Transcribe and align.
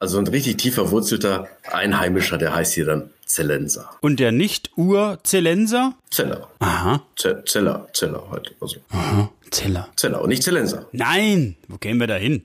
Also 0.00 0.18
ein 0.18 0.28
richtig 0.28 0.58
tief 0.58 0.74
verwurzelter 0.76 1.48
Einheimischer, 1.72 2.38
der 2.38 2.54
heißt 2.54 2.74
hier 2.74 2.84
dann 2.86 3.10
Zellenser. 3.26 3.90
Und 4.00 4.20
der 4.20 4.30
Nicht-Ur-Zellenser? 4.30 5.94
Zeller. 6.10 6.48
Aha. 6.60 7.02
Z 7.16 7.48
Zeller, 7.48 7.88
Zeller 7.92 8.22
halt. 8.30 8.54
Also. 8.60 8.76
Aha. 8.90 9.28
Zeller. 9.50 9.88
Zeller 9.96 10.22
und 10.22 10.28
nicht 10.28 10.44
Zellenser. 10.44 10.86
Nein, 10.92 11.56
wo 11.66 11.78
gehen 11.78 11.98
wir 11.98 12.06
da 12.06 12.14
hin? 12.14 12.44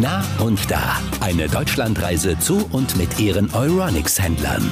Na 0.00 0.24
und 0.38 0.70
da. 0.70 0.98
Eine 1.20 1.46
Deutschlandreise 1.48 2.38
zu 2.38 2.66
und 2.72 2.96
mit 2.96 3.20
ihren 3.20 3.52
Euronics-Händlern. 3.54 4.70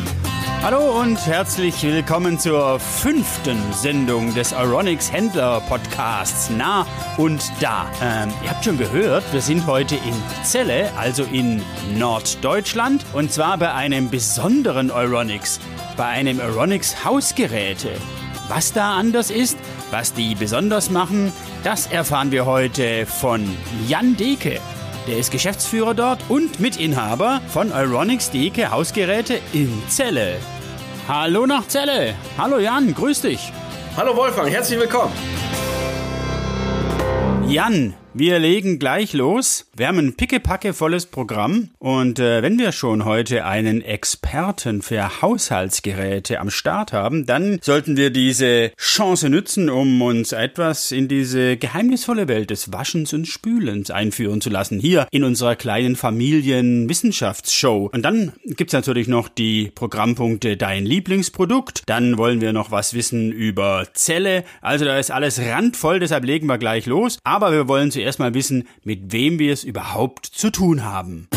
Hallo 0.63 1.01
und 1.01 1.17
herzlich 1.27 1.83
willkommen 1.83 2.39
zur 2.39 2.79
fünften 2.79 3.59
Sendung 3.73 4.35
des 4.35 4.53
Euronics 4.53 5.11
Händler 5.11 5.63
Podcasts 5.63 6.51
Na 6.55 6.87
und 7.17 7.43
Da. 7.61 7.91
Ähm, 8.03 8.31
ihr 8.45 8.51
habt 8.51 8.67
schon 8.67 8.77
gehört, 8.77 9.25
wir 9.33 9.41
sind 9.41 9.67
heute 9.67 9.95
in 9.95 10.13
Celle, 10.45 10.93
also 10.99 11.25
in 11.25 11.63
Norddeutschland, 11.97 13.07
und 13.15 13.33
zwar 13.33 13.57
bei 13.57 13.73
einem 13.73 14.11
besonderen 14.11 14.91
Euronics, 14.91 15.61
bei 15.97 16.05
einem 16.05 16.41
Euronics 16.41 17.07
Hausgeräte. 17.07 17.93
Was 18.49 18.75
da 18.75 18.99
anders 18.99 19.31
ist, 19.31 19.57
was 19.91 20.13
die 20.13 20.35
besonders 20.35 20.91
machen, 20.91 21.33
das 21.65 21.87
erfahren 21.87 22.33
wir 22.33 22.45
heute 22.45 23.07
von 23.07 23.49
Jan 23.89 24.15
Deke. 24.15 24.61
Der 25.07 25.19
ist 25.19 25.33
Geschäftsführer 25.33 25.95
dort 25.95 26.23
und 26.29 26.61
Mitinhaber 26.61 27.41
von 27.49 27.73
Euronics 27.73 28.31
Deke 28.31 28.71
Hausgeräte 28.71 29.41
in 29.53 29.83
Celle. 29.89 30.37
Hallo 31.13 31.45
nach 31.45 31.67
Celle. 31.67 32.15
Hallo 32.39 32.61
Jan, 32.61 32.95
grüß 32.95 33.23
dich. 33.23 33.53
Hallo 33.97 34.15
Wolfgang, 34.15 34.49
herzlich 34.49 34.79
willkommen. 34.79 35.13
Jan, 37.49 37.95
wir 38.13 38.41
legen 38.41 38.79
gleich 38.79 39.13
los. 39.13 39.67
Wir 39.77 39.87
haben 39.87 39.99
ein 39.99 40.15
pickepackevolles 40.15 41.07
Programm. 41.07 41.71
Und 41.79 42.19
äh, 42.19 42.43
wenn 42.43 42.59
wir 42.59 42.73
schon 42.73 43.05
heute 43.05 43.45
einen 43.45 43.83
Experten 43.83 44.83
für 44.83 45.23
Haushaltsgeräte 45.23 46.41
am 46.41 46.51
Start 46.51 46.93
haben, 46.93 47.25
dann 47.25 47.61
sollten 47.63 47.97
wir 47.97 48.11
diese 48.11 48.73
Chance 48.77 49.31
nützen, 49.31 49.71
um 49.71 50.03
uns 50.03 50.33
etwas 50.33 50.91
in 50.91 51.07
diese 51.07 51.57
geheimnisvolle 51.57 52.27
Welt 52.27 52.51
des 52.51 52.73
Waschens 52.73 53.13
und 53.13 53.27
Spülens 53.27 53.91
einführen 53.91 54.41
zu 54.41 54.51
lassen, 54.51 54.81
hier 54.81 55.07
in 55.13 55.23
unserer 55.23 55.55
kleinen 55.55 55.95
Familienwissenschaftsshow. 55.95 57.91
Und 57.93 58.03
dann 58.03 58.33
gibt's 58.45 58.73
natürlich 58.73 59.07
noch 59.07 59.29
die 59.29 59.71
Programmpunkte 59.75 60.57
Dein 60.57 60.85
Lieblingsprodukt, 60.85 61.85
dann 61.87 62.19
wollen 62.19 62.41
wir 62.41 62.53
noch 62.53 62.71
was 62.71 62.93
wissen 62.95 63.31
über 63.31 63.87
Zelle, 63.95 64.45
also 64.61 64.85
da 64.85 64.99
ist 64.99 65.11
alles 65.11 65.41
randvoll, 65.41 66.01
deshalb 66.01 66.25
legen 66.25 66.47
wir 66.47 66.59
gleich 66.59 66.87
los, 66.87 67.19
aber 67.23 67.53
wir 67.53 67.69
wollen 67.69 67.91
zuerst 67.91 68.00
mal 68.19 68.35
wissen, 68.35 68.69
mit 68.85 69.13
wem 69.13 69.39
wir 69.39 69.53
es 69.53 69.65
überhaupt 69.65 70.27
zu 70.27 70.51
tun 70.51 70.85
haben. 70.85 71.29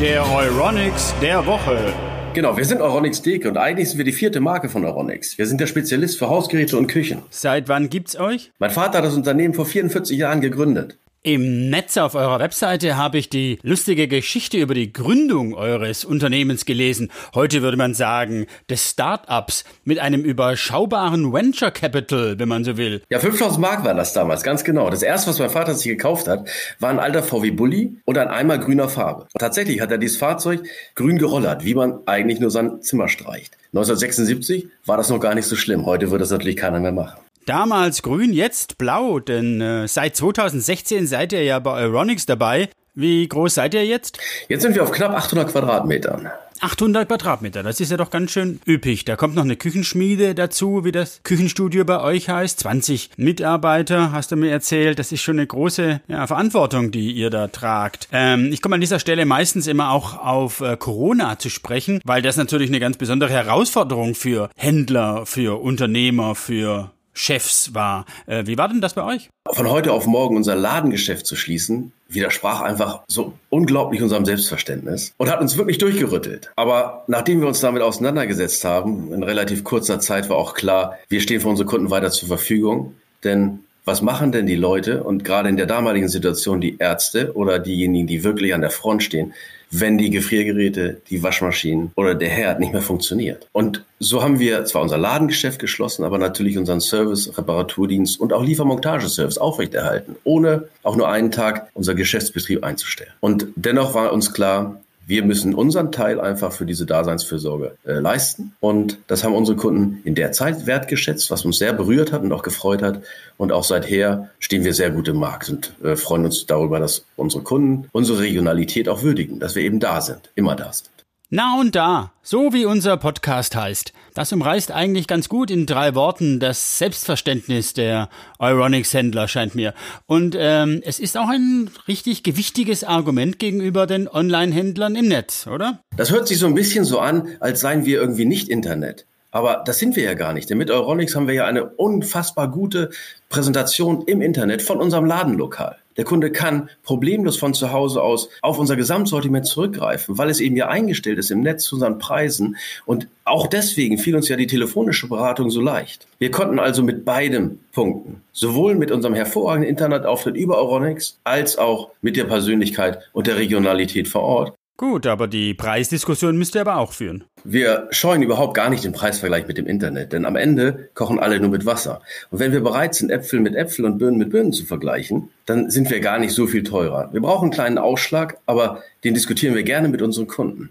Der 0.00 0.24
Euronics 0.30 1.14
der 1.20 1.46
Woche. 1.46 1.92
Genau, 2.34 2.56
wir 2.56 2.64
sind 2.64 2.80
Euronics 2.80 3.20
Deke 3.20 3.48
und 3.48 3.58
eigentlich 3.58 3.90
sind 3.90 3.98
wir 3.98 4.06
die 4.06 4.12
vierte 4.12 4.40
Marke 4.40 4.70
von 4.70 4.84
Euronics. 4.86 5.36
Wir 5.36 5.46
sind 5.46 5.60
der 5.60 5.66
Spezialist 5.66 6.18
für 6.18 6.30
Hausgeräte 6.30 6.78
und 6.78 6.86
Küchen. 6.86 7.22
Seit 7.28 7.68
wann 7.68 7.90
gibt's 7.90 8.16
euch? 8.16 8.52
Mein 8.58 8.70
Vater 8.70 8.98
hat 8.98 9.04
das 9.04 9.14
Unternehmen 9.14 9.52
vor 9.52 9.66
44 9.66 10.16
Jahren 10.16 10.40
gegründet. 10.40 10.98
Im 11.24 11.70
Netz 11.70 11.98
auf 11.98 12.16
eurer 12.16 12.40
Webseite 12.40 12.96
habe 12.96 13.16
ich 13.16 13.28
die 13.28 13.60
lustige 13.62 14.08
Geschichte 14.08 14.56
über 14.56 14.74
die 14.74 14.92
Gründung 14.92 15.54
eures 15.54 16.04
Unternehmens 16.04 16.64
gelesen. 16.64 17.12
Heute 17.32 17.62
würde 17.62 17.76
man 17.76 17.94
sagen, 17.94 18.46
des 18.68 18.90
Startups 18.90 19.62
mit 19.84 20.00
einem 20.00 20.24
überschaubaren 20.24 21.32
Venture 21.32 21.70
Capital, 21.70 22.40
wenn 22.40 22.48
man 22.48 22.64
so 22.64 22.76
will. 22.76 23.02
Ja, 23.08 23.20
5000 23.20 23.60
Mark 23.60 23.84
war 23.84 23.94
das 23.94 24.12
damals, 24.14 24.42
ganz 24.42 24.64
genau. 24.64 24.90
Das 24.90 25.04
erste, 25.04 25.30
was 25.30 25.38
mein 25.38 25.50
Vater 25.50 25.76
sich 25.76 25.86
gekauft 25.86 26.26
hat, 26.26 26.48
war 26.80 26.90
ein 26.90 26.98
alter 26.98 27.22
VW 27.22 27.52
Bulli 27.52 27.98
und 28.04 28.18
ein 28.18 28.26
Eimer 28.26 28.58
grüner 28.58 28.88
Farbe. 28.88 29.28
Tatsächlich 29.38 29.80
hat 29.80 29.92
er 29.92 29.98
dieses 29.98 30.16
Fahrzeug 30.16 30.64
grün 30.96 31.18
gerollert, 31.18 31.64
wie 31.64 31.76
man 31.76 32.00
eigentlich 32.04 32.40
nur 32.40 32.50
sein 32.50 32.82
Zimmer 32.82 33.06
streicht. 33.06 33.56
1976 33.74 34.66
war 34.86 34.96
das 34.96 35.08
noch 35.08 35.20
gar 35.20 35.36
nicht 35.36 35.46
so 35.46 35.54
schlimm. 35.54 35.86
Heute 35.86 36.10
würde 36.10 36.22
das 36.22 36.32
natürlich 36.32 36.56
keiner 36.56 36.80
mehr 36.80 36.90
machen. 36.90 37.20
Damals 37.46 38.02
grün, 38.02 38.32
jetzt 38.32 38.78
blau, 38.78 39.18
denn 39.18 39.60
äh, 39.60 39.88
seit 39.88 40.14
2016 40.14 41.08
seid 41.08 41.32
ihr 41.32 41.42
ja 41.42 41.58
bei 41.58 41.72
Euronics 41.72 42.24
dabei. 42.24 42.68
Wie 42.94 43.26
groß 43.26 43.54
seid 43.54 43.74
ihr 43.74 43.84
jetzt? 43.84 44.18
Jetzt 44.48 44.62
sind 44.62 44.74
wir 44.74 44.82
auf 44.82 44.92
knapp 44.92 45.12
800 45.12 45.50
Quadratmetern. 45.50 46.30
800 46.60 47.08
Quadratmeter, 47.08 47.64
das 47.64 47.80
ist 47.80 47.90
ja 47.90 47.96
doch 47.96 48.10
ganz 48.10 48.30
schön 48.30 48.60
üppig. 48.68 49.04
Da 49.04 49.16
kommt 49.16 49.34
noch 49.34 49.42
eine 49.42 49.56
Küchenschmiede 49.56 50.36
dazu, 50.36 50.84
wie 50.84 50.92
das 50.92 51.20
Küchenstudio 51.24 51.84
bei 51.84 52.00
euch 52.00 52.28
heißt. 52.28 52.60
20 52.60 53.10
Mitarbeiter, 53.16 54.12
hast 54.12 54.30
du 54.30 54.36
mir 54.36 54.50
erzählt. 54.52 55.00
Das 55.00 55.10
ist 55.10 55.22
schon 55.22 55.38
eine 55.38 55.46
große 55.48 56.00
ja, 56.06 56.26
Verantwortung, 56.28 56.92
die 56.92 57.10
ihr 57.10 57.30
da 57.30 57.48
tragt. 57.48 58.08
Ähm, 58.12 58.52
ich 58.52 58.62
komme 58.62 58.76
an 58.76 58.80
dieser 58.80 59.00
Stelle 59.00 59.24
meistens 59.26 59.66
immer 59.66 59.90
auch 59.90 60.24
auf 60.24 60.60
äh, 60.60 60.76
Corona 60.76 61.36
zu 61.40 61.50
sprechen, 61.50 62.00
weil 62.04 62.22
das 62.22 62.36
natürlich 62.36 62.70
eine 62.70 62.78
ganz 62.78 62.96
besondere 62.96 63.32
Herausforderung 63.32 64.14
für 64.14 64.48
Händler, 64.54 65.26
für 65.26 65.60
Unternehmer, 65.60 66.36
für 66.36 66.92
Chefs 67.12 67.74
war. 67.74 68.06
Äh, 68.26 68.46
wie 68.46 68.58
war 68.58 68.68
denn 68.68 68.80
das 68.80 68.94
bei 68.94 69.04
euch? 69.04 69.30
Von 69.50 69.68
heute 69.68 69.92
auf 69.92 70.06
morgen 70.06 70.36
unser 70.36 70.54
Ladengeschäft 70.54 71.26
zu 71.26 71.36
schließen, 71.36 71.92
widersprach 72.08 72.60
einfach 72.60 73.02
so 73.08 73.34
unglaublich 73.50 74.02
unserem 74.02 74.24
Selbstverständnis 74.24 75.12
und 75.18 75.30
hat 75.30 75.40
uns 75.40 75.56
wirklich 75.56 75.78
durchgerüttelt. 75.78 76.50
Aber 76.56 77.04
nachdem 77.06 77.40
wir 77.40 77.48
uns 77.48 77.60
damit 77.60 77.82
auseinandergesetzt 77.82 78.64
haben, 78.64 79.12
in 79.12 79.22
relativ 79.22 79.64
kurzer 79.64 80.00
Zeit 80.00 80.30
war 80.30 80.36
auch 80.36 80.54
klar, 80.54 80.98
wir 81.08 81.20
stehen 81.20 81.40
für 81.40 81.48
unsere 81.48 81.66
Kunden 81.66 81.90
weiter 81.90 82.10
zur 82.10 82.28
Verfügung. 82.28 82.94
Denn 83.24 83.60
was 83.84 84.02
machen 84.02 84.32
denn 84.32 84.46
die 84.46 84.56
Leute 84.56 85.02
und 85.02 85.24
gerade 85.24 85.48
in 85.48 85.56
der 85.56 85.66
damaligen 85.66 86.08
Situation 86.08 86.60
die 86.60 86.76
Ärzte 86.78 87.32
oder 87.34 87.58
diejenigen, 87.58 88.06
die 88.06 88.22
wirklich 88.24 88.54
an 88.54 88.60
der 88.60 88.70
Front 88.70 89.02
stehen, 89.02 89.32
wenn 89.72 89.96
die 89.96 90.10
Gefriergeräte, 90.10 91.00
die 91.08 91.22
Waschmaschinen 91.22 91.92
oder 91.96 92.14
der 92.14 92.28
Herd 92.28 92.60
nicht 92.60 92.72
mehr 92.72 92.82
funktioniert. 92.82 93.48
Und 93.52 93.82
so 93.98 94.22
haben 94.22 94.38
wir 94.38 94.64
zwar 94.66 94.82
unser 94.82 94.98
Ladengeschäft 94.98 95.58
geschlossen, 95.58 96.04
aber 96.04 96.18
natürlich 96.18 96.58
unseren 96.58 96.80
Service, 96.80 97.36
Reparaturdienst 97.36 98.20
und 98.20 98.34
auch 98.34 98.44
Liefermontageservice 98.44 99.38
aufrechterhalten, 99.38 100.16
ohne 100.24 100.68
auch 100.82 100.96
nur 100.96 101.08
einen 101.08 101.30
Tag 101.30 101.68
unser 101.72 101.94
Geschäftsbetrieb 101.94 102.62
einzustellen. 102.62 103.12
Und 103.20 103.46
dennoch 103.56 103.94
war 103.94 104.12
uns 104.12 104.34
klar, 104.34 104.82
wir 105.06 105.24
müssen 105.24 105.54
unseren 105.54 105.92
Teil 105.92 106.20
einfach 106.20 106.52
für 106.52 106.66
diese 106.66 106.86
Daseinsfürsorge 106.86 107.76
äh, 107.84 107.94
leisten. 107.94 108.54
Und 108.60 108.98
das 109.08 109.24
haben 109.24 109.34
unsere 109.34 109.56
Kunden 109.56 110.00
in 110.04 110.14
der 110.14 110.32
Zeit 110.32 110.66
wertgeschätzt, 110.66 111.30
was 111.30 111.44
uns 111.44 111.58
sehr 111.58 111.72
berührt 111.72 112.12
hat 112.12 112.22
und 112.22 112.32
auch 112.32 112.42
gefreut 112.42 112.82
hat. 112.82 113.02
Und 113.36 113.52
auch 113.52 113.64
seither 113.64 114.30
stehen 114.38 114.64
wir 114.64 114.74
sehr 114.74 114.90
gut 114.90 115.08
im 115.08 115.18
Markt 115.18 115.50
und 115.50 115.72
äh, 115.82 115.96
freuen 115.96 116.24
uns 116.24 116.46
darüber, 116.46 116.78
dass 116.78 117.04
unsere 117.16 117.42
Kunden 117.42 117.88
unsere 117.92 118.20
Regionalität 118.20 118.88
auch 118.88 119.02
würdigen, 119.02 119.40
dass 119.40 119.54
wir 119.54 119.62
eben 119.62 119.80
da 119.80 120.00
sind, 120.00 120.30
immer 120.34 120.56
da 120.56 120.72
sind. 120.72 120.90
Na 121.34 121.58
und 121.58 121.74
da, 121.74 122.12
so 122.20 122.52
wie 122.52 122.66
unser 122.66 122.98
Podcast 122.98 123.56
heißt. 123.56 123.94
Das 124.12 124.34
umreißt 124.34 124.70
eigentlich 124.70 125.06
ganz 125.06 125.30
gut 125.30 125.50
in 125.50 125.64
drei 125.64 125.94
Worten 125.94 126.40
das 126.40 126.76
Selbstverständnis 126.76 127.72
der 127.72 128.10
Euronics-Händler, 128.38 129.28
scheint 129.28 129.54
mir. 129.54 129.72
Und 130.04 130.36
ähm, 130.38 130.82
es 130.84 131.00
ist 131.00 131.16
auch 131.16 131.30
ein 131.30 131.70
richtig 131.88 132.22
gewichtiges 132.22 132.84
Argument 132.84 133.38
gegenüber 133.38 133.86
den 133.86 134.08
Online-Händlern 134.08 134.94
im 134.94 135.08
Netz, 135.08 135.46
oder? 135.46 135.82
Das 135.96 136.10
hört 136.10 136.28
sich 136.28 136.38
so 136.38 136.44
ein 136.44 136.54
bisschen 136.54 136.84
so 136.84 136.98
an, 136.98 137.28
als 137.40 137.62
seien 137.62 137.86
wir 137.86 137.98
irgendwie 137.98 138.26
nicht 138.26 138.50
Internet. 138.50 139.06
Aber 139.32 139.62
das 139.64 139.78
sind 139.78 139.96
wir 139.96 140.04
ja 140.04 140.14
gar 140.14 140.32
nicht. 140.34 140.48
Denn 140.48 140.58
mit 140.58 140.70
Euronics 140.70 141.16
haben 141.16 141.26
wir 141.26 141.34
ja 141.34 141.46
eine 141.46 141.64
unfassbar 141.64 142.48
gute 142.50 142.90
Präsentation 143.30 144.04
im 144.06 144.20
Internet 144.20 144.62
von 144.62 144.78
unserem 144.78 145.06
Ladenlokal. 145.06 145.78
Der 145.96 146.04
Kunde 146.04 146.30
kann 146.30 146.70
problemlos 146.82 147.36
von 147.36 147.52
zu 147.52 147.72
Hause 147.72 148.02
aus 148.02 148.28
auf 148.40 148.58
unser 148.58 148.76
Gesamtsortiment 148.76 149.46
zurückgreifen, 149.46 150.16
weil 150.16 150.30
es 150.30 150.40
eben 150.40 150.56
ja 150.56 150.68
eingestellt 150.68 151.18
ist 151.18 151.30
im 151.30 151.40
Netz 151.40 151.64
zu 151.64 151.76
unseren 151.76 151.98
Preisen. 151.98 152.56
Und 152.86 153.08
auch 153.24 153.46
deswegen 153.46 153.98
fiel 153.98 154.16
uns 154.16 154.28
ja 154.28 154.36
die 154.36 154.46
telefonische 154.46 155.08
Beratung 155.08 155.50
so 155.50 155.60
leicht. 155.60 156.06
Wir 156.18 156.30
konnten 156.30 156.58
also 156.58 156.82
mit 156.82 157.04
beidem 157.04 157.60
punkten. 157.72 158.22
Sowohl 158.32 158.74
mit 158.74 158.90
unserem 158.90 159.14
hervorragenden 159.14 159.68
Internetauftritt 159.68 160.36
über 160.36 160.58
Euronics 160.58 161.18
als 161.24 161.58
auch 161.58 161.90
mit 162.00 162.16
der 162.16 162.24
Persönlichkeit 162.24 163.00
und 163.12 163.26
der 163.26 163.36
Regionalität 163.36 164.08
vor 164.08 164.22
Ort. 164.22 164.54
Gut, 164.78 165.06
aber 165.06 165.28
die 165.28 165.54
Preisdiskussion 165.54 166.36
müsst 166.36 166.54
ihr 166.54 166.62
aber 166.62 166.78
auch 166.78 166.92
führen. 166.92 167.24
Wir 167.44 167.88
scheuen 167.90 168.22
überhaupt 168.22 168.54
gar 168.54 168.70
nicht 168.70 168.84
den 168.84 168.92
Preisvergleich 168.92 169.46
mit 169.46 169.58
dem 169.58 169.66
Internet, 169.66 170.12
denn 170.12 170.24
am 170.24 170.34
Ende 170.34 170.88
kochen 170.94 171.20
alle 171.20 171.38
nur 171.38 171.50
mit 171.50 171.66
Wasser. 171.66 172.00
Und 172.30 172.40
wenn 172.40 172.52
wir 172.52 172.62
bereit 172.62 172.94
sind, 172.94 173.10
Äpfel 173.10 173.40
mit 173.40 173.54
Äpfel 173.54 173.84
und 173.84 173.98
Birnen 173.98 174.18
mit 174.18 174.30
Birnen 174.30 174.52
zu 174.52 174.64
vergleichen, 174.64 175.30
dann 175.46 175.70
sind 175.70 175.90
wir 175.90 176.00
gar 176.00 176.18
nicht 176.18 176.32
so 176.32 176.46
viel 176.46 176.62
teurer. 176.62 177.10
Wir 177.12 177.20
brauchen 177.20 177.44
einen 177.44 177.52
kleinen 177.52 177.78
Ausschlag, 177.78 178.38
aber 178.46 178.82
den 179.04 179.14
diskutieren 179.14 179.54
wir 179.54 179.62
gerne 179.62 179.88
mit 179.88 180.02
unseren 180.02 180.26
Kunden. 180.26 180.70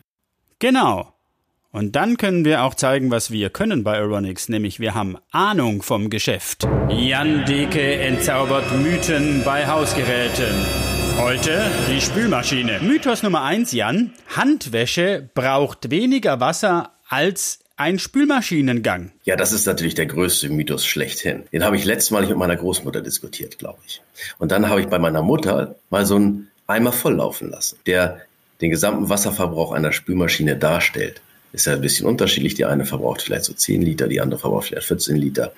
Genau. 0.60 1.14
Und 1.72 1.96
dann 1.96 2.18
können 2.18 2.44
wir 2.44 2.64
auch 2.64 2.76
zeigen, 2.76 3.12
was 3.12 3.32
wir 3.32 3.50
können 3.50 3.84
bei 3.84 3.98
Euronics, 3.98 4.50
nämlich 4.50 4.82
wir 4.82 4.94
haben 4.94 5.18
Ahnung 5.32 5.84
vom 5.84 6.10
Geschäft. 6.10 6.68
Jan 6.90 7.46
Deke 7.46 7.96
entzaubert 7.96 8.66
Mythen 8.82 9.42
bei 9.46 9.66
Hausgeräten. 9.66 10.91
Heute 11.18 11.62
die 11.90 12.02
Spülmaschine. 12.02 12.80
Mythos 12.82 13.24
Nummer 13.24 13.44
eins, 13.44 13.72
Jan. 13.72 14.14
Handwäsche 14.36 15.30
braucht 15.34 15.90
weniger 15.90 16.40
Wasser 16.40 16.92
als 17.08 17.60
ein 17.78 18.00
Spülmaschinengang. 18.00 19.12
Ja, 19.24 19.36
das 19.36 19.52
ist 19.52 19.66
natürlich 19.66 19.96
der 19.96 20.06
größte 20.06 20.50
Mythos 20.50 20.86
schlechthin. 20.86 21.44
Den 21.52 21.64
habe 21.64 21.76
ich 21.76 21.86
letztmalig 21.86 22.30
mit 22.30 22.38
meiner 22.38 22.56
Großmutter 22.56 23.02
diskutiert, 23.02 23.58
glaube 23.58 23.80
ich. 23.88 24.02
Und 24.38 24.52
dann 24.52 24.70
habe 24.70 24.82
ich 24.82 24.88
bei 24.88 25.00
meiner 25.00 25.22
Mutter 25.22 25.76
mal 25.90 26.06
so 26.06 26.16
einen 26.16 26.50
Eimer 26.68 26.92
volllaufen 26.92 27.50
lassen, 27.50 27.80
der 27.86 28.22
den 28.62 28.70
gesamten 28.70 29.10
Wasserverbrauch 29.10 29.72
einer 29.72 29.92
Spülmaschine 29.92 30.56
darstellt. 30.56 31.22
Ist 31.54 31.66
ja 31.66 31.74
ein 31.74 31.82
bisschen 31.82 32.06
unterschiedlich. 32.06 32.54
Die 32.54 32.66
eine 32.66 32.86
verbraucht 32.86 33.22
vielleicht 33.22 33.46
so 33.46 33.54
10 33.54 33.82
Liter, 33.82 34.08
die 34.08 34.22
andere 34.22 34.40
verbraucht 34.40 34.68
vielleicht 34.68 34.88
14 34.88 35.16
Liter. 35.16 35.52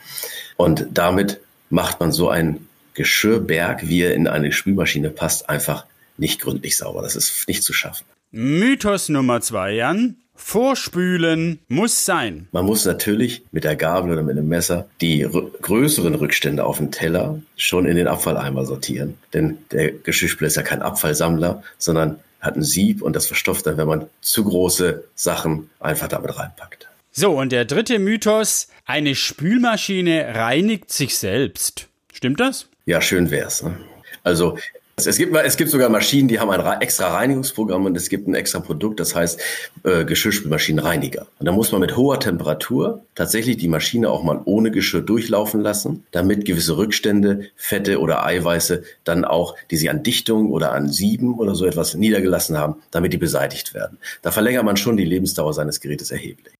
Und 0.55 0.87
damit 0.91 1.39
macht 1.69 1.99
man 1.99 2.11
so 2.11 2.29
einen 2.29 2.67
Geschirrberg, 2.93 3.87
wie 3.87 4.01
er 4.01 4.13
in 4.13 4.27
eine 4.27 4.51
Spülmaschine 4.51 5.09
passt, 5.09 5.49
einfach 5.49 5.85
nicht 6.17 6.41
gründlich 6.41 6.77
sauber. 6.77 7.01
Das 7.01 7.15
ist 7.15 7.47
nicht 7.47 7.63
zu 7.63 7.73
schaffen. 7.73 8.05
Mythos 8.31 9.09
Nummer 9.09 9.41
zwei, 9.41 9.73
Jan. 9.73 10.17
Vorspülen 10.35 11.59
muss 11.67 12.05
sein. 12.05 12.47
Man 12.51 12.65
muss 12.65 12.85
natürlich 12.85 13.43
mit 13.51 13.63
der 13.63 13.75
Gabel 13.75 14.11
oder 14.11 14.23
mit 14.23 14.35
einem 14.35 14.47
Messer 14.47 14.87
die 14.99 15.27
größeren 15.61 16.15
Rückstände 16.15 16.65
auf 16.65 16.77
dem 16.77 16.89
Teller 16.89 17.39
schon 17.55 17.85
in 17.85 17.95
den 17.95 18.07
Abfalleimer 18.07 18.65
sortieren. 18.65 19.13
Denn 19.33 19.59
der 19.71 19.91
Geschirrspüler 19.91 20.47
ist 20.47 20.55
ja 20.55 20.63
kein 20.63 20.81
Abfallsammler, 20.81 21.61
sondern 21.77 22.19
hat 22.41 22.55
ein 22.55 22.63
Sieb 22.63 23.01
und 23.01 23.15
das 23.15 23.27
verstopft 23.27 23.67
dann, 23.67 23.77
wenn 23.77 23.87
man 23.87 24.07
zu 24.21 24.43
große 24.43 25.03
Sachen 25.15 25.69
einfach 25.79 26.07
damit 26.07 26.37
reinpackt. 26.37 26.89
So, 27.11 27.39
und 27.39 27.51
der 27.51 27.65
dritte 27.65 27.99
Mythos, 27.99 28.67
eine 28.85 29.13
Spülmaschine 29.13 30.33
reinigt 30.33 30.91
sich 30.91 31.17
selbst. 31.17 31.87
Stimmt 32.11 32.39
das? 32.39 32.67
Ja, 32.85 33.01
schön 33.01 33.31
wär's. 33.31 33.63
Ne? 33.63 33.77
Also 34.23 34.57
es 34.95 35.17
gibt, 35.17 35.35
es 35.35 35.57
gibt 35.57 35.71
sogar 35.71 35.89
Maschinen, 35.89 36.27
die 36.27 36.39
haben 36.39 36.51
ein 36.51 36.81
extra 36.81 37.07
Reinigungsprogramm 37.15 37.85
und 37.85 37.97
es 37.97 38.09
gibt 38.09 38.27
ein 38.27 38.35
extra 38.35 38.59
Produkt, 38.59 38.99
das 38.99 39.15
heißt 39.15 39.41
äh, 39.83 40.05
Geschirrspülmaschinenreiniger. 40.05 41.25
Und 41.39 41.47
da 41.47 41.51
muss 41.51 41.71
man 41.71 41.81
mit 41.81 41.97
hoher 41.97 42.19
Temperatur 42.19 43.03
tatsächlich 43.15 43.57
die 43.57 43.67
Maschine 43.67 44.11
auch 44.11 44.23
mal 44.23 44.41
ohne 44.45 44.69
Geschirr 44.69 45.01
durchlaufen 45.01 45.61
lassen, 45.61 46.05
damit 46.11 46.45
gewisse 46.45 46.77
Rückstände, 46.77 47.47
Fette 47.55 47.99
oder 47.99 48.23
Eiweiße 48.23 48.83
dann 49.03 49.25
auch, 49.25 49.55
die 49.71 49.77
sie 49.77 49.89
an 49.89 50.03
Dichtung 50.03 50.51
oder 50.51 50.73
an 50.73 50.89
Sieben 50.89 51.39
oder 51.39 51.55
so 51.55 51.65
etwas 51.65 51.95
niedergelassen 51.95 52.59
haben, 52.59 52.75
damit 52.91 53.13
die 53.13 53.17
beseitigt 53.17 53.73
werden. 53.73 53.97
Da 54.21 54.29
verlängert 54.29 54.63
man 54.63 54.77
schon 54.77 54.95
die 54.95 55.05
Lebensdauer 55.05 55.53
seines 55.53 55.79
Gerätes 55.79 56.11
erheblich. 56.11 56.53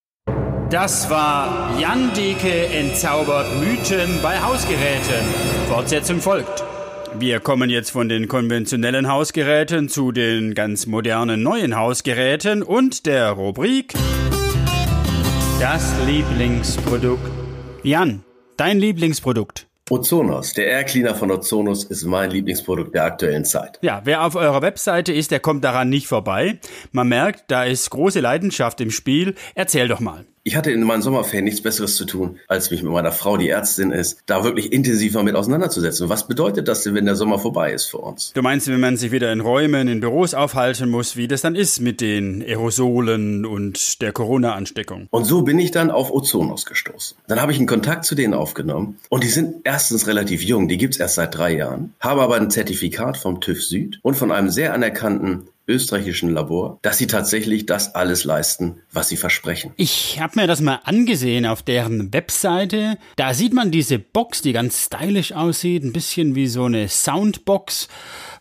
Das 0.74 1.08
war 1.08 1.80
Jan 1.80 2.12
Deke 2.16 2.66
entzaubert 2.66 3.46
Mythen 3.60 4.18
bei 4.24 4.40
Hausgeräten. 4.40 5.24
Fortsetzung 5.68 6.20
folgt. 6.20 6.64
Wir 7.20 7.40
kommen 7.40 7.70
jetzt 7.70 7.92
von 7.92 8.10
den 8.10 8.28
konventionellen 8.28 9.08
Hausgeräten 9.08 9.88
zu 9.88 10.12
den 10.12 10.56
ganz 10.56 10.88
modernen 10.88 11.44
neuen 11.44 11.76
Hausgeräten 11.76 12.64
und 12.64 13.06
der 13.06 13.30
Rubrik 13.34 13.94
Das 15.60 15.94
Lieblingsprodukt. 16.08 17.22
Jan, 17.84 18.24
dein 18.58 18.80
Lieblingsprodukt. 18.80 19.68
Ozonos, 19.92 20.54
der 20.54 20.66
Air 20.66 20.86
Cleaner 20.86 21.14
von 21.14 21.30
Ozonos 21.30 21.84
ist 21.84 22.04
mein 22.04 22.32
Lieblingsprodukt 22.32 22.96
der 22.96 23.04
aktuellen 23.04 23.46
Zeit. 23.46 23.78
Ja, 23.84 24.02
wer 24.06 24.26
auf 24.26 24.36
eurer 24.36 24.64
Webseite 24.64 25.14
ist, 25.14 25.30
der 25.30 25.40
kommt 25.40 25.64
daran 25.64 25.90
nicht 25.90 26.08
vorbei. 26.08 26.58
Man 26.92 27.10
merkt, 27.10 27.52
da 27.52 27.64
ist 27.64 27.92
große 27.92 28.22
Leidenschaft 28.22 28.82
im 28.82 28.90
Spiel. 28.90 29.36
Erzähl 29.54 29.88
doch 29.88 30.00
mal. 30.00 30.26
Ich 30.46 30.58
hatte 30.58 30.72
in 30.72 30.84
meinen 30.84 31.02
Sommerferien 31.02 31.46
nichts 31.46 31.62
Besseres 31.62 31.96
zu 31.96 32.04
tun, 32.04 32.38
als 32.50 32.70
mich 32.70 32.84
mit 32.84 32.92
meiner 32.92 33.14
Frau, 33.14 33.38
die 33.38 33.48
Ärztin 33.48 33.92
ist, 33.92 34.24
da 34.26 34.44
wirklich 34.44 34.74
intensiver 34.74 35.24
mit 35.24 35.36
auseinanderzusetzen. 35.36 36.10
Was 36.10 36.28
bedeutet 36.28 36.68
das 36.68 36.84
denn, 36.84 36.96
wenn 36.96 37.06
der 37.06 37.16
Sommer 37.16 37.40
vorbei 37.40 37.72
ist 37.72 37.86
für 37.86 38.00
uns? 38.00 38.34
Du 38.34 38.42
meinst, 38.42 38.68
wenn 38.68 38.82
man 38.82 38.98
sich 38.98 39.14
wieder 39.14 39.32
in 39.32 39.40
Räumen, 39.40 39.88
in 39.88 40.02
Büros 40.02 40.34
aufhalten 40.34 40.90
muss, 40.90 41.16
wie 41.16 41.30
das 41.30 41.44
dann 41.44 41.56
ist 41.56 41.80
mit 41.80 42.02
den 42.02 42.42
Aerosolen 42.42 43.46
und 43.46 44.02
der 44.02 44.12
Corona-Ansteckung? 44.12 45.08
Und 45.12 45.24
so 45.24 45.44
bin 45.44 45.60
ich 45.60 45.72
dann 45.72 45.90
auf 45.90 46.12
Ozonos 46.12 46.66
gestoßen. 46.66 47.16
Dann 47.28 47.42
habe 47.42 47.54
ich 47.54 47.58
einen 47.58 47.68
Kontakt 47.68 48.04
zu 48.04 48.14
denen 48.14 48.34
aufgenommen 48.34 48.98
und 49.08 49.24
die 49.24 49.30
sind 49.30 49.62
erstens 49.64 50.08
relativ 50.08 50.44
jung, 50.44 50.68
die 50.68 50.78
gibt's 50.78 50.98
erst 50.98 51.16
seit 51.16 51.38
drei 51.38 51.56
Jahren, 51.56 51.94
habe 52.02 52.22
aber 52.22 52.36
ein 52.36 52.52
Zertifikat 52.52 53.16
vom 53.16 53.40
TÜV 53.40 53.64
Süd 53.64 54.00
und 54.02 54.16
von 54.16 54.34
einem 54.34 54.50
sehr 54.50 54.74
anerkannten 54.74 55.48
österreichischen 55.68 56.30
Labor, 56.30 56.80
dass 56.82 56.98
sie 56.98 57.08
tatsächlich 57.08 57.66
das 57.66 57.96
alles 57.96 58.24
leisten, 58.24 58.82
was 58.92 59.10
sie 59.10 59.18
versprechen. 59.18 59.72
Ich 59.78 60.20
habe 60.20 60.40
mir 60.40 60.48
das 60.48 60.62
mal 60.62 60.80
angesehen 60.84 61.46
auf 61.46 61.64
deren 61.64 62.14
Webseite. 62.14 62.98
Da 63.16 63.34
sieht 63.34 63.54
man 63.54 63.72
diese 63.72 64.00
Box, 64.00 64.42
die 64.42 64.54
ganz 64.54 64.86
stylisch 64.86 65.32
aussieht, 65.32 65.84
ein 65.84 65.94
bisschen 65.94 66.36
wie 66.36 66.48
so 66.48 66.66
eine 66.66 66.90
Soundbox, 66.90 67.88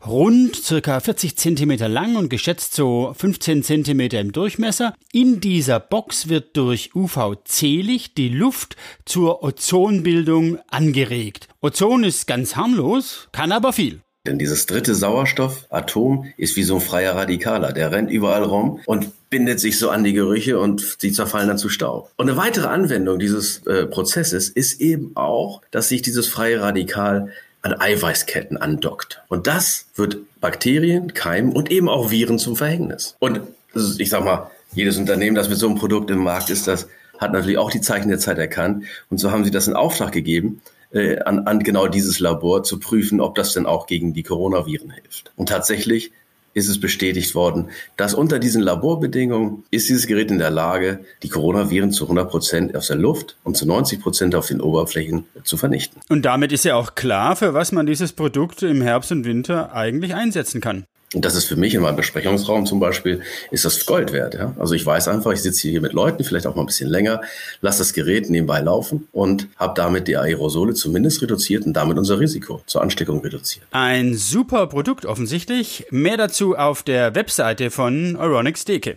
rund 0.04 0.56
circa 0.56 0.98
40 1.00 1.36
Zentimeter 1.36 1.88
lang 1.88 2.16
und 2.16 2.28
geschätzt 2.28 2.74
so 2.74 3.14
15 3.16 3.62
Zentimeter 3.62 4.20
im 4.20 4.32
Durchmesser. 4.32 4.94
In 5.12 5.40
dieser 5.40 5.80
Box 5.80 6.28
wird 6.28 6.56
durch 6.56 6.94
UVC-Licht 6.94 8.18
die 8.18 8.30
Luft 8.30 8.76
zur 9.04 9.42
Ozonbildung 9.42 10.58
angeregt. 10.68 11.48
Ozon 11.60 12.04
ist 12.04 12.26
ganz 12.26 12.56
harmlos, 12.56 13.28
kann 13.32 13.52
aber 13.52 13.72
viel. 13.72 14.00
Denn 14.24 14.38
dieses 14.38 14.66
dritte 14.66 14.94
Sauerstoffatom 14.94 16.32
ist 16.36 16.54
wie 16.54 16.62
so 16.62 16.76
ein 16.76 16.80
freier 16.80 17.16
Radikaler. 17.16 17.72
Der 17.72 17.90
rennt 17.90 18.08
überall 18.08 18.44
rum 18.44 18.78
und 18.86 19.10
bindet 19.30 19.58
sich 19.58 19.80
so 19.80 19.90
an 19.90 20.04
die 20.04 20.12
Gerüche 20.12 20.60
und 20.60 20.96
sie 21.00 21.10
zerfallen 21.10 21.48
dann 21.48 21.58
zu 21.58 21.68
Staub. 21.68 22.12
Und 22.16 22.28
eine 22.28 22.38
weitere 22.38 22.68
Anwendung 22.68 23.18
dieses 23.18 23.66
äh, 23.66 23.84
Prozesses 23.86 24.48
ist 24.48 24.80
eben 24.80 25.16
auch, 25.16 25.60
dass 25.72 25.88
sich 25.88 26.02
dieses 26.02 26.28
freie 26.28 26.60
Radikal 26.60 27.32
an 27.62 27.74
Eiweißketten 27.74 28.56
andockt. 28.56 29.22
Und 29.26 29.48
das 29.48 29.86
wird 29.96 30.18
Bakterien, 30.40 31.14
Keimen 31.14 31.52
und 31.52 31.72
eben 31.72 31.88
auch 31.88 32.12
Viren 32.12 32.38
zum 32.38 32.54
Verhängnis. 32.54 33.16
Und 33.18 33.40
ich 33.98 34.08
sag 34.08 34.24
mal, 34.24 34.52
jedes 34.72 34.98
Unternehmen, 34.98 35.34
das 35.34 35.48
mit 35.48 35.58
so 35.58 35.68
einem 35.68 35.78
Produkt 35.78 36.10
im 36.12 36.22
Markt 36.22 36.48
ist, 36.48 36.68
das 36.68 36.86
hat 37.18 37.32
natürlich 37.32 37.58
auch 37.58 37.72
die 37.72 37.80
Zeichen 37.80 38.08
der 38.08 38.18
Zeit 38.20 38.38
erkannt. 38.38 38.84
Und 39.10 39.18
so 39.18 39.32
haben 39.32 39.44
sie 39.44 39.50
das 39.50 39.66
in 39.66 39.74
Auftrag 39.74 40.12
gegeben 40.12 40.62
äh, 40.92 41.18
an, 41.20 41.40
an 41.40 41.60
genau 41.60 41.88
dieses 41.88 42.20
Labor 42.20 42.62
zu 42.62 42.78
prüfen, 42.78 43.20
ob 43.20 43.34
das 43.34 43.52
denn 43.52 43.66
auch 43.66 43.86
gegen 43.86 44.14
die 44.14 44.22
Coronaviren 44.22 44.90
hilft. 44.90 45.32
Und 45.36 45.48
tatsächlich 45.48 46.12
ist 46.54 46.68
es 46.68 46.80
bestätigt 46.80 47.34
worden, 47.34 47.70
dass 47.96 48.14
unter 48.14 48.38
diesen 48.38 48.62
Laborbedingungen 48.62 49.64
ist 49.70 49.88
dieses 49.88 50.06
Gerät 50.06 50.30
in 50.30 50.38
der 50.38 50.50
Lage, 50.50 51.00
die 51.22 51.28
Coronaviren 51.28 51.92
zu 51.92 52.04
100 52.04 52.30
Prozent 52.30 52.76
aus 52.76 52.88
der 52.88 52.96
Luft 52.96 53.36
und 53.42 53.56
zu 53.56 53.66
90 53.66 54.00
Prozent 54.00 54.34
auf 54.34 54.48
den 54.48 54.60
Oberflächen 54.60 55.24
zu 55.44 55.56
vernichten. 55.56 56.00
Und 56.08 56.24
damit 56.24 56.52
ist 56.52 56.64
ja 56.64 56.76
auch 56.76 56.94
klar, 56.94 57.36
für 57.36 57.54
was 57.54 57.72
man 57.72 57.86
dieses 57.86 58.12
Produkt 58.12 58.62
im 58.62 58.82
Herbst 58.82 59.12
und 59.12 59.24
Winter 59.24 59.74
eigentlich 59.74 60.14
einsetzen 60.14 60.60
kann. 60.60 60.84
Und 61.14 61.24
das 61.24 61.34
ist 61.34 61.44
für 61.44 61.56
mich 61.56 61.74
in 61.74 61.82
meinem 61.82 61.96
Besprechungsraum 61.96 62.66
zum 62.66 62.80
Beispiel, 62.80 63.20
ist 63.50 63.64
das 63.64 63.84
Gold 63.84 64.12
wert. 64.12 64.34
Ja? 64.34 64.54
Also 64.58 64.74
ich 64.74 64.84
weiß 64.84 65.08
einfach, 65.08 65.32
ich 65.32 65.42
sitze 65.42 65.68
hier 65.68 65.80
mit 65.80 65.92
Leuten, 65.92 66.24
vielleicht 66.24 66.46
auch 66.46 66.54
mal 66.54 66.62
ein 66.62 66.66
bisschen 66.66 66.88
länger, 66.88 67.20
lasse 67.60 67.78
das 67.78 67.92
Gerät 67.92 68.30
nebenbei 68.30 68.60
laufen 68.60 69.08
und 69.12 69.48
habe 69.56 69.74
damit 69.76 70.08
die 70.08 70.16
Aerosole 70.16 70.74
zumindest 70.74 71.20
reduziert 71.22 71.66
und 71.66 71.74
damit 71.74 71.98
unser 71.98 72.18
Risiko 72.18 72.62
zur 72.66 72.82
Ansteckung 72.82 73.20
reduziert. 73.20 73.66
Ein 73.72 74.14
super 74.14 74.66
Produkt 74.66 75.04
offensichtlich. 75.06 75.86
Mehr 75.90 76.16
dazu 76.16 76.56
auf 76.56 76.82
der 76.82 77.14
Webseite 77.14 77.70
von 77.70 78.16
Euronics 78.16 78.64
Deke. 78.64 78.94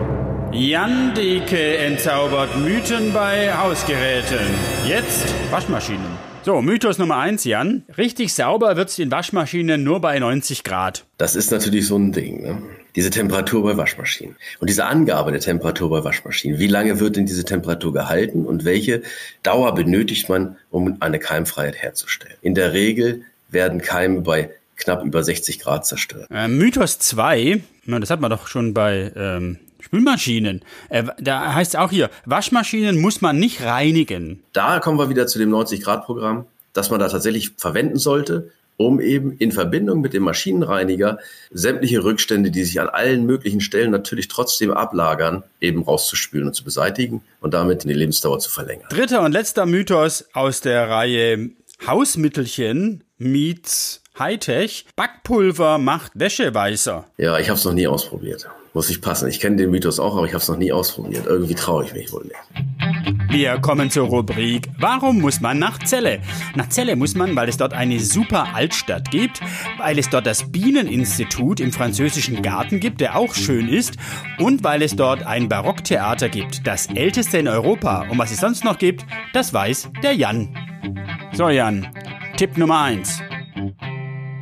Jan 0.51 1.13
Deke 1.13 1.77
entzaubert 1.77 2.57
Mythen 2.57 3.11
bei 3.13 3.53
Hausgeräten. 3.53 4.39
Jetzt 4.87 5.25
Waschmaschinen. 5.51 6.14
So, 6.45 6.61
Mythos 6.61 6.99
Nummer 6.99 7.17
eins, 7.17 7.43
Jan. 7.43 7.81
Richtig 7.97 8.31
sauber 8.31 8.77
wird's 8.77 8.99
in 8.99 9.09
Waschmaschinen 9.09 9.83
nur 9.83 9.99
bei 9.99 10.19
90 10.19 10.63
Grad. 10.63 11.03
Das 11.17 11.35
ist 11.35 11.49
natürlich 11.49 11.87
so 11.87 11.97
ein 11.97 12.11
Ding, 12.11 12.43
ne? 12.43 12.61
Diese 12.95 13.09
Temperatur 13.09 13.63
bei 13.63 13.77
Waschmaschinen. 13.77 14.35
Und 14.59 14.69
diese 14.69 14.85
Angabe 14.85 15.31
der 15.31 15.41
Temperatur 15.41 15.89
bei 15.89 16.03
Waschmaschinen. 16.03 16.59
Wie 16.59 16.67
lange 16.67 16.99
wird 16.99 17.15
denn 17.15 17.25
diese 17.25 17.45
Temperatur 17.45 17.93
gehalten 17.93 18.45
und 18.45 18.63
welche 18.63 19.01
Dauer 19.41 19.73
benötigt 19.73 20.29
man, 20.29 20.57
um 20.69 20.97
eine 20.99 21.17
Keimfreiheit 21.17 21.77
herzustellen? 21.77 22.35
In 22.43 22.53
der 22.53 22.73
Regel 22.73 23.23
werden 23.49 23.81
Keime 23.81 24.21
bei 24.21 24.51
knapp 24.75 25.03
über 25.03 25.23
60 25.23 25.57
Grad 25.57 25.87
zerstört. 25.87 26.27
Äh, 26.29 26.47
Mythos 26.47 26.99
2, 26.99 27.59
das 27.87 28.11
hat 28.11 28.21
man 28.21 28.29
doch 28.29 28.45
schon 28.45 28.75
bei 28.75 29.11
ähm, 29.15 29.57
Spülmaschinen. 29.85 30.61
Äh, 30.89 31.03
da 31.19 31.53
heißt 31.53 31.75
es 31.75 31.79
auch 31.79 31.91
hier, 31.91 32.09
Waschmaschinen 32.25 32.99
muss 32.99 33.21
man 33.21 33.37
nicht 33.37 33.61
reinigen. 33.63 34.43
Da 34.53 34.79
kommen 34.79 34.97
wir 34.97 35.09
wieder 35.09 35.27
zu 35.27 35.39
dem 35.39 35.51
90-Grad-Programm, 35.51 36.45
das 36.73 36.89
man 36.89 36.99
da 36.99 37.07
tatsächlich 37.07 37.51
verwenden 37.57 37.97
sollte, 37.97 38.51
um 38.77 38.99
eben 38.99 39.37
in 39.37 39.51
Verbindung 39.51 40.01
mit 40.01 40.13
dem 40.13 40.23
Maschinenreiniger 40.23 41.19
sämtliche 41.51 42.03
Rückstände, 42.03 42.51
die 42.51 42.63
sich 42.63 42.81
an 42.81 42.89
allen 42.89 43.25
möglichen 43.25 43.61
Stellen 43.61 43.91
natürlich 43.91 44.27
trotzdem 44.27 44.71
ablagern, 44.71 45.43
eben 45.61 45.83
rauszuspülen 45.83 46.47
und 46.47 46.53
zu 46.53 46.63
beseitigen 46.63 47.21
und 47.39 47.53
damit 47.53 47.83
die 47.83 47.93
Lebensdauer 47.93 48.39
zu 48.39 48.49
verlängern. 48.49 48.87
Dritter 48.89 49.21
und 49.23 49.31
letzter 49.31 49.65
Mythos 49.65 50.25
aus 50.33 50.61
der 50.61 50.89
Reihe 50.89 51.51
Hausmittelchen 51.85 53.03
meets 53.17 54.01
Hightech. 54.17 54.85
Backpulver 54.95 55.77
macht 55.77 56.13
Wäsche 56.15 56.53
weißer. 56.53 57.05
Ja, 57.17 57.37
ich 57.37 57.49
habe 57.49 57.57
es 57.57 57.65
noch 57.65 57.73
nie 57.73 57.87
ausprobiert. 57.87 58.47
Muss 58.73 58.89
ich 58.89 59.01
passen. 59.01 59.29
Ich 59.29 59.39
kenne 59.39 59.57
den 59.57 59.71
Mythos 59.71 59.99
auch, 59.99 60.15
aber 60.17 60.25
ich 60.25 60.33
habe 60.33 60.41
es 60.41 60.47
noch 60.47 60.57
nie 60.57 60.71
ausprobiert. 60.71 61.25
Irgendwie 61.25 61.55
traue 61.55 61.85
ich 61.85 61.93
mich 61.93 62.11
wohl 62.11 62.23
nicht. 62.23 62.35
Wir 63.29 63.57
kommen 63.59 63.91
zur 63.91 64.07
Rubrik 64.07 64.69
Warum 64.79 65.19
muss 65.19 65.41
man 65.41 65.59
nach 65.59 65.79
Celle? 65.79 66.21
Nach 66.55 66.69
Celle 66.69 66.95
muss 66.95 67.15
man, 67.15 67.35
weil 67.35 67.49
es 67.49 67.57
dort 67.57 67.73
eine 67.73 67.99
super 67.99 68.55
Altstadt 68.55 69.11
gibt, 69.11 69.41
weil 69.77 69.99
es 69.99 70.09
dort 70.09 70.25
das 70.25 70.51
Bieneninstitut 70.51 71.59
im 71.59 71.73
französischen 71.73 72.41
Garten 72.41 72.79
gibt, 72.79 73.01
der 73.01 73.17
auch 73.17 73.33
schön 73.33 73.67
ist, 73.67 73.95
und 74.39 74.63
weil 74.63 74.81
es 74.81 74.95
dort 74.95 75.23
ein 75.23 75.49
Barocktheater 75.49 76.29
gibt, 76.29 76.65
das 76.65 76.87
älteste 76.87 77.37
in 77.37 77.49
Europa. 77.49 78.07
Und 78.09 78.17
was 78.17 78.31
es 78.31 78.39
sonst 78.39 78.63
noch 78.63 78.77
gibt, 78.77 79.05
das 79.33 79.53
weiß 79.53 79.89
der 80.01 80.13
Jan. 80.13 80.55
So 81.33 81.49
Jan, 81.49 81.87
Tipp 82.37 82.57
Nummer 82.57 82.83
eins. 82.83 83.21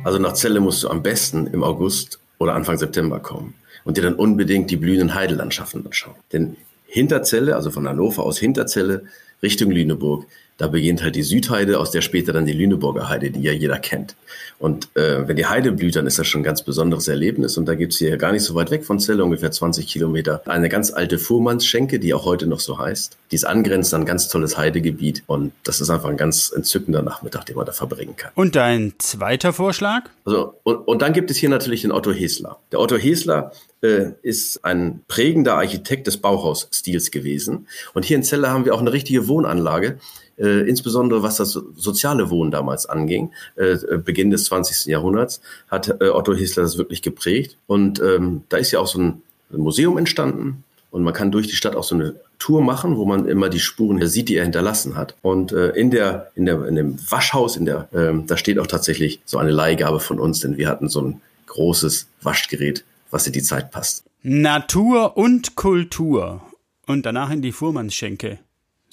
Also 0.04 0.18
nach 0.18 0.34
Celle 0.34 0.60
musst 0.60 0.82
du 0.84 0.88
am 0.88 1.02
besten 1.02 1.46
im 1.46 1.64
August 1.64 2.20
oder 2.38 2.54
Anfang 2.54 2.76
September 2.76 3.20
kommen 3.20 3.54
und 3.84 3.96
dir 3.96 4.02
dann 4.02 4.14
unbedingt 4.14 4.70
die 4.70 4.76
blühenden 4.76 5.14
Heidelandschaften 5.14 5.84
anschauen. 5.84 6.16
Denn 6.32 6.56
hinter 6.86 7.22
Celle, 7.22 7.56
also 7.56 7.70
von 7.70 7.88
Hannover 7.88 8.22
aus 8.22 8.38
hinter 8.38 8.66
Celle 8.66 9.04
Richtung 9.42 9.70
Lüneburg, 9.70 10.26
da 10.56 10.68
beginnt 10.68 11.02
halt 11.02 11.16
die 11.16 11.22
Südheide, 11.22 11.80
aus 11.80 11.90
der 11.90 12.00
später 12.00 12.32
dann 12.32 12.46
die 12.46 12.52
Lüneburger 12.52 13.08
Heide, 13.08 13.30
die 13.30 13.42
ja 13.42 13.52
jeder 13.52 13.78
kennt. 13.78 14.14
Und 14.58 14.88
äh, 14.96 15.26
wenn 15.26 15.36
die 15.36 15.46
Heide 15.46 15.72
blüht, 15.72 15.96
dann 15.96 16.06
ist 16.06 16.18
das 16.18 16.28
schon 16.28 16.42
ein 16.42 16.44
ganz 16.44 16.62
besonderes 16.62 17.08
Erlebnis. 17.08 17.58
Und 17.58 17.66
da 17.66 17.74
gibt's 17.74 17.98
hier 17.98 18.16
gar 18.16 18.32
nicht 18.32 18.44
so 18.44 18.54
weit 18.54 18.70
weg 18.70 18.84
von 18.84 19.00
Celle, 19.00 19.24
ungefähr 19.24 19.50
20 19.50 19.86
Kilometer, 19.86 20.42
eine 20.46 20.68
ganz 20.68 20.92
alte 20.92 21.18
Fuhrmannsschenke, 21.18 21.98
die 21.98 22.14
auch 22.14 22.24
heute 22.24 22.46
noch 22.46 22.60
so 22.60 22.78
heißt. 22.78 23.16
Die 23.30 23.34
ist 23.34 23.44
angrenzt 23.44 23.92
an 23.94 24.02
ein 24.02 24.06
ganz 24.06 24.28
tolles 24.28 24.56
Heidegebiet. 24.56 25.24
Und 25.26 25.52
das 25.64 25.80
ist 25.80 25.90
einfach 25.90 26.08
ein 26.08 26.16
ganz 26.16 26.52
entzückender 26.54 27.02
Nachmittag, 27.02 27.46
den 27.46 27.56
man 27.56 27.66
da 27.66 27.72
verbringen 27.72 28.14
kann. 28.16 28.30
Und 28.36 28.54
dein 28.54 28.94
zweiter 28.98 29.52
Vorschlag? 29.52 30.04
Also, 30.24 30.54
und, 30.62 30.76
und 30.86 31.02
dann 31.02 31.12
gibt 31.12 31.30
es 31.32 31.36
hier 31.36 31.48
natürlich 31.48 31.82
den 31.82 31.92
Otto 31.92 32.12
Hesler. 32.12 32.58
Der 32.70 32.80
Otto 32.80 32.96
Hesler 32.96 33.52
äh, 33.82 34.12
ist 34.22 34.64
ein 34.64 35.02
prägender 35.08 35.56
Architekt 35.56 36.06
des 36.06 36.16
Bauhausstils 36.16 37.10
gewesen. 37.10 37.66
Und 37.92 38.04
hier 38.04 38.16
in 38.16 38.22
Celle 38.22 38.50
haben 38.50 38.64
wir 38.64 38.74
auch 38.74 38.80
eine 38.80 38.92
richtige 38.92 39.26
Wohnanlage, 39.28 39.98
äh, 40.38 40.68
insbesondere 40.68 41.22
was 41.22 41.36
das 41.36 41.52
soziale 41.52 42.30
Wohnen 42.30 42.50
damals 42.50 42.86
anging, 42.86 43.32
äh, 43.56 43.76
Beginn 43.98 44.30
des 44.30 44.44
20. 44.44 44.86
Jahrhunderts, 44.86 45.40
hat 45.68 46.00
äh, 46.00 46.08
Otto 46.08 46.34
Hessler 46.34 46.62
das 46.62 46.78
wirklich 46.78 47.02
geprägt. 47.02 47.56
Und 47.66 48.00
ähm, 48.00 48.42
da 48.48 48.56
ist 48.56 48.70
ja 48.70 48.80
auch 48.80 48.86
so 48.86 49.00
ein 49.00 49.22
Museum 49.50 49.98
entstanden. 49.98 50.64
Und 50.90 51.02
man 51.02 51.12
kann 51.12 51.32
durch 51.32 51.48
die 51.48 51.56
Stadt 51.56 51.74
auch 51.74 51.82
so 51.82 51.96
eine 51.96 52.14
Tour 52.38 52.62
machen, 52.62 52.96
wo 52.96 53.04
man 53.04 53.26
immer 53.26 53.48
die 53.48 53.58
Spuren 53.58 54.06
sieht, 54.06 54.28
die 54.28 54.36
er 54.36 54.44
hinterlassen 54.44 54.96
hat. 54.96 55.16
Und 55.22 55.50
äh, 55.50 55.70
in 55.70 55.90
der 55.90 56.30
in 56.36 56.46
der 56.46 56.66
in 56.66 56.76
dem 56.76 56.98
Waschhaus, 57.10 57.56
in 57.56 57.64
der 57.64 57.88
ähm, 57.92 58.26
da 58.26 58.36
steht 58.36 58.58
auch 58.60 58.66
tatsächlich 58.68 59.20
so 59.24 59.38
eine 59.38 59.50
Leihgabe 59.50 59.98
von 59.98 60.20
uns, 60.20 60.40
denn 60.40 60.56
wir 60.56 60.68
hatten 60.68 60.88
so 60.88 61.02
ein 61.02 61.20
großes 61.46 62.06
Waschgerät, 62.22 62.84
was 63.10 63.26
in 63.26 63.32
die 63.32 63.42
Zeit 63.42 63.70
passt. 63.72 64.04
Natur 64.22 65.16
und 65.16 65.56
Kultur 65.56 66.42
und 66.86 67.06
danach 67.06 67.30
in 67.30 67.42
die 67.42 67.52
Fuhrmannsschenke. 67.52 68.38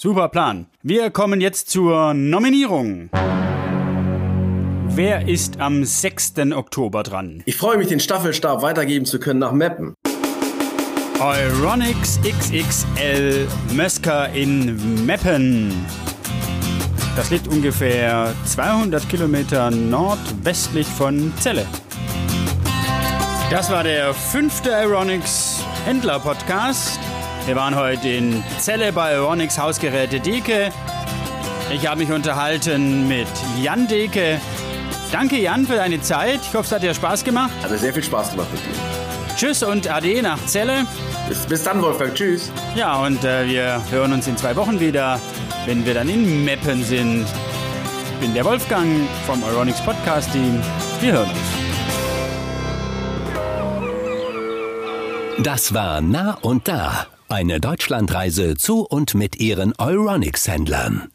Super 0.04 0.30
Plan. 0.30 0.66
Wir 0.82 1.12
kommen 1.12 1.42
jetzt 1.42 1.70
zur 1.70 2.16
Nominierung. 2.16 3.12
Wer 4.88 5.28
ist 5.28 5.60
am 5.60 5.86
6. 5.86 6.34
Oktober 6.56 7.04
dran? 7.04 7.44
Ich 7.46 7.56
freue 7.56 7.78
mich, 7.78 7.88
den 7.88 8.00
Staffelstab 8.00 8.64
weitergeben 8.64 9.06
zu 9.06 9.20
können 9.20 9.38
nach 9.38 9.52
Meppen. 9.52 9.94
Euronics 11.20 12.20
XXL 12.24 13.48
Mösker 13.76 14.34
in 14.34 15.06
Meppen. 15.06 15.72
Das 17.16 17.30
liegt 17.30 17.48
ungefähr 17.48 18.34
200 18.46 19.08
Kilometer 19.08 19.70
nordwestlich 19.70 20.88
von 20.88 21.32
Celle. 21.40 21.68
Das 23.52 23.70
war 23.70 23.84
der 23.84 24.16
fünfte 24.16 24.72
Euronics 24.72 25.64
Händler 25.86 26.20
Podcast. 26.20 27.00
Wir 27.46 27.56
waren 27.56 27.76
heute 27.76 28.08
in 28.08 28.44
Celle 28.60 28.94
bei 28.94 29.14
Euronics 29.14 29.58
Hausgeräte 29.58 30.20
Deke. 30.20 30.72
Ich 31.72 31.88
habe 31.88 32.00
mich 32.00 32.12
unterhalten 32.12 33.08
mit 33.08 33.28
Jan 33.62 33.88
Deke. 33.88 34.40
Danke 35.12 35.38
Jan 35.38 35.66
für 35.66 35.76
deine 35.76 36.02
Zeit. 36.02 36.40
Ich 36.44 36.54
hoffe, 36.54 36.66
es 36.66 36.72
hat 36.72 36.84
dir 36.84 36.94
Spaß 36.94 37.24
gemacht. 37.24 37.52
Hat 37.64 37.72
mir 37.72 37.78
sehr 37.78 37.94
viel 37.94 38.04
Spaß 38.04 38.32
gemacht 38.32 38.48
mit 38.52 38.62
dir. 38.62 39.36
Tschüss 39.36 39.64
und 39.64 39.90
Ade 39.90 40.22
nach 40.22 40.38
Celle. 40.46 40.86
Bis, 41.28 41.46
bis 41.46 41.64
dann, 41.64 41.82
Wolfgang. 41.82 42.14
Tschüss. 42.14 42.52
Ja, 42.76 42.98
und 43.04 43.24
äh, 43.24 43.48
wir 43.48 43.82
hören 43.90 44.14
uns 44.14 44.28
in 44.28 44.38
zwei 44.38 44.56
Wochen 44.56 44.80
wieder, 44.80 45.20
wenn 45.66 45.86
wir 45.86 45.94
dann 45.94 46.10
in 46.10 46.46
Meppen 46.46 46.84
sind. 46.84 47.26
Ich 47.26 48.18
bin 48.20 48.34
der 48.36 48.46
Wolfgang 48.46 48.88
vom 49.26 49.42
Euronics 49.44 49.82
Podcast 49.82 50.32
Team. 50.32 50.62
Wir 51.00 51.14
hören 51.14 51.30
uns. 51.30 51.40
Das 55.44 55.74
war 55.74 56.02
Nah 56.02 56.38
und 56.42 56.68
Da, 56.68 57.08
eine 57.32 57.62
Deutschlandreise 57.62 58.56
zu 58.56 58.86
und 58.86 59.16
mit 59.16 59.40
ihren 59.40 59.74
Euronics-Händlern. 59.78 61.10